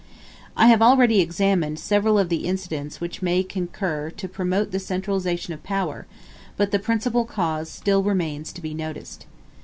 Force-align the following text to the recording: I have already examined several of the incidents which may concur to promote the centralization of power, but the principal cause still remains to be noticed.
I 0.57 0.65
have 0.65 0.81
already 0.81 1.19
examined 1.19 1.77
several 1.77 2.17
of 2.17 2.29
the 2.29 2.47
incidents 2.47 2.99
which 2.99 3.21
may 3.21 3.43
concur 3.43 4.09
to 4.09 4.27
promote 4.27 4.71
the 4.71 4.79
centralization 4.79 5.53
of 5.53 5.61
power, 5.61 6.07
but 6.57 6.71
the 6.71 6.79
principal 6.79 7.23
cause 7.23 7.69
still 7.69 8.01
remains 8.01 8.51
to 8.53 8.61
be 8.61 8.73
noticed. 8.73 9.27